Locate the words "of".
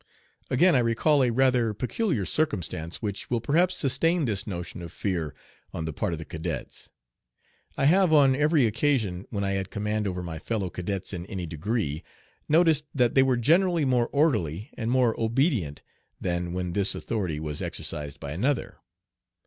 4.81-4.91, 6.11-6.17